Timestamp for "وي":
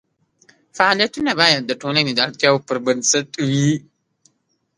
3.49-3.71